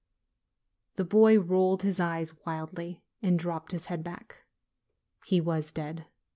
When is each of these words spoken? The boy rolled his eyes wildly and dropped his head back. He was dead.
The 0.95 1.05
boy 1.05 1.39
rolled 1.39 1.83
his 1.83 1.99
eyes 1.99 2.43
wildly 2.43 3.03
and 3.21 3.37
dropped 3.37 3.71
his 3.71 3.85
head 3.85 4.03
back. 4.03 4.47
He 5.25 5.39
was 5.39 5.71
dead. 5.71 6.07